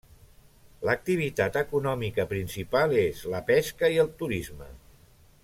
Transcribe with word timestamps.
L'activitat 0.89 1.59
econòmica 1.61 2.25
principal 2.33 2.97
és 3.03 3.23
la 3.35 3.43
pesca 3.53 3.93
i 3.97 4.01
el 4.07 4.11
turisme. 4.23 4.73